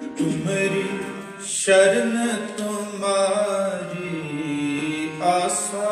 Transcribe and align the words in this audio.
ਤੁਮਰੀ 0.00 0.88
ਸ਼ਰਨ 1.46 2.28
ਤੁਮਾਰੀ 2.58 4.12
ਆਸਾ। 5.22 5.90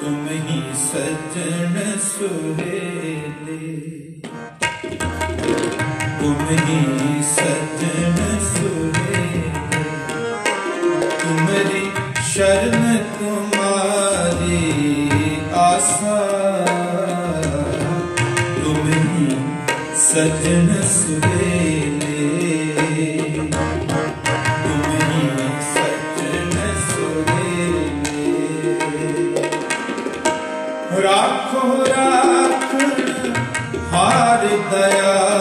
ਤੁਮ 0.00 0.28
ਹੀ 0.28 0.62
ਸਜਣ 0.74 1.98
ਸੁਹੇਲੇ। 1.98 3.68
ਤੁਮ 6.20 6.46
ਹੀ 6.50 7.22
ਸਜਣ 7.22 8.18
ਸੁਹੇਲੇ। 8.38 9.84
ਤੁਮਰੀ 11.22 11.90
ਸ਼ਰਨ 12.32 12.81
ਇਸ 20.92 21.04
ਵੇਲੇ 21.24 22.24
ਤੁਮ 23.52 24.82
ਹੀ 25.02 25.28
ਸੱਚ 25.68 26.18
ਨਸੋਲੇ 26.46 27.54
ਰਾਖੋ 31.02 31.84
ਰਾਖ 31.88 32.74
ਹਾਰ 33.94 34.46
ਦਇਆ। 34.72 35.31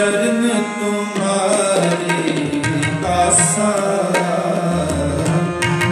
ਸ਼ਰਨ 0.00 0.48
ਤੁਮਾਰੀ 0.80 2.60
ਦਾਸਾ 3.02 3.72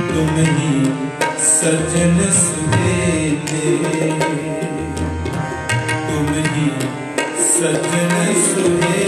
ਤੁਮ 0.09 0.39
ਹੀ 0.39 0.93
ਸਜਣ 1.41 2.17
ਸੁਹੇਤੇ 2.33 3.77
ਤੁਮ 6.09 6.33
ਹੀ 6.47 6.71
ਸਜਣ 7.51 8.33
ਸੁਹੇਤੇ 8.45 9.08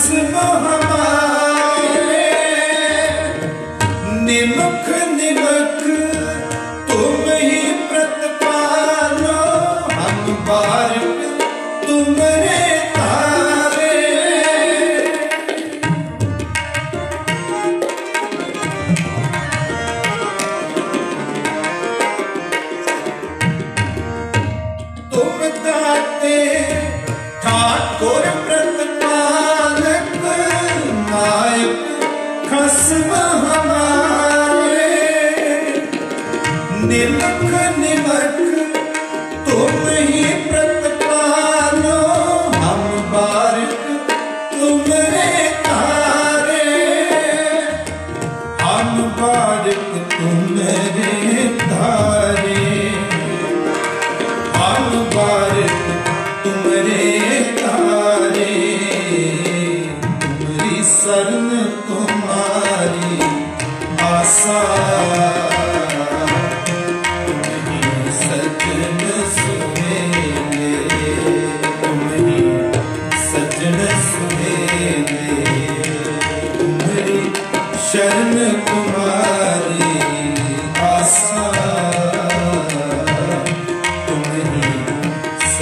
Simha 0.00 0.79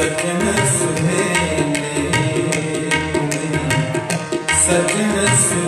Sakın 0.08 0.40
sevme, 0.78 1.24
sakın 4.66 5.26
sevme. 5.36 5.67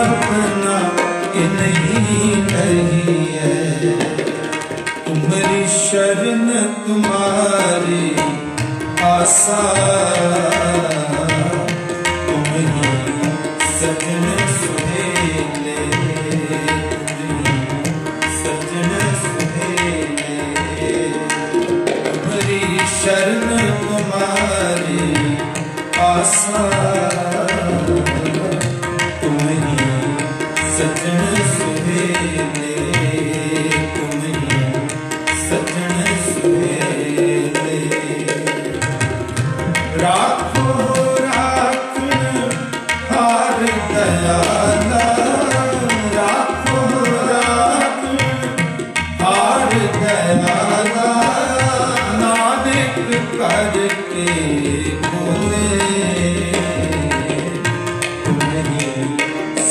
ਆਪਣਾ 0.00 0.78
ਕਿ 1.32 1.40
ਨਹੀਂ 1.40 2.42
ਕਹੀਏ 2.46 3.92
ਤੁਮਰੀ 5.06 5.66
ਸ਼ਰਨ 5.68 6.50
ਤੁਮਾਰੀ 6.86 8.14
ਆਸਾ। 9.04 9.62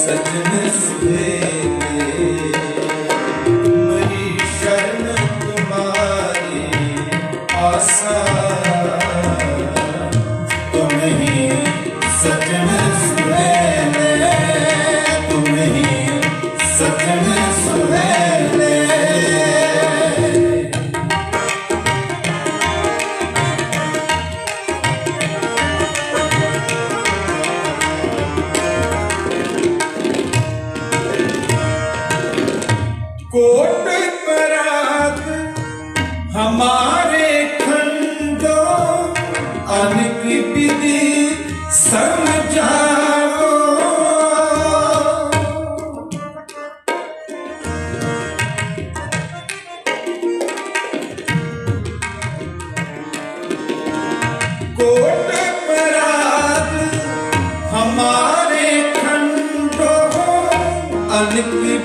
sadness 0.08 1.04
live. 1.04 1.37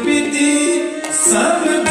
piti, 0.05 0.53
sab 1.11 1.81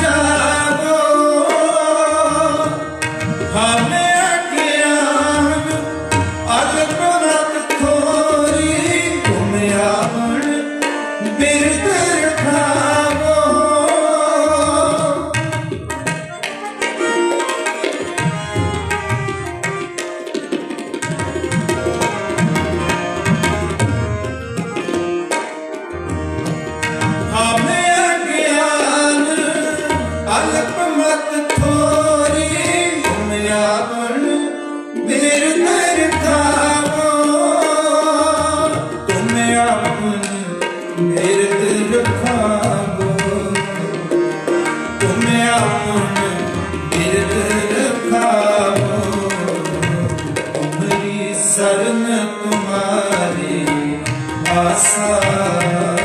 ਤੁਮਾਰੀ 52.25 53.65
ਆਸਾ 54.57 56.00